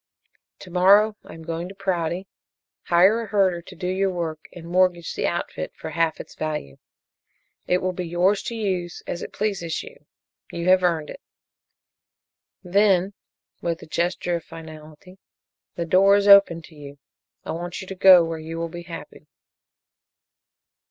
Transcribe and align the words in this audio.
"To 0.61 0.71
morrow 0.71 1.15
I 1.23 1.35
am 1.35 1.43
going 1.43 1.69
to 1.69 1.75
Prouty, 1.75 2.25
hire 2.85 3.21
a 3.21 3.27
herder 3.27 3.61
to 3.61 3.75
do 3.75 3.85
your 3.85 4.09
work 4.09 4.47
and 4.51 4.65
mortgage 4.67 5.13
the 5.13 5.27
outfit 5.27 5.73
for 5.75 5.91
half 5.91 6.19
its 6.19 6.33
value. 6.33 6.77
It 7.67 7.83
will 7.83 7.91
be 7.93 8.07
yours 8.07 8.41
to 8.45 8.55
use 8.55 9.03
as 9.05 9.21
it 9.21 9.31
pleases 9.31 9.83
you. 9.83 10.07
You 10.51 10.69
have 10.69 10.81
earned 10.81 11.11
it. 11.11 11.21
Then," 12.63 13.13
with 13.61 13.83
a 13.83 13.85
gesture 13.85 14.37
of 14.37 14.43
finality, 14.43 15.19
"the 15.75 15.85
door 15.85 16.15
is 16.15 16.27
open 16.27 16.63
to 16.63 16.73
you. 16.75 16.97
I 17.45 17.51
want 17.51 17.79
you 17.79 17.85
to 17.85 17.93
go 17.93 18.25
where 18.25 18.39
you 18.39 18.57
will 18.57 18.69
be 18.69 18.81
happy." 18.81 19.27